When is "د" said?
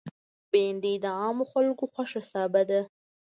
1.03-1.05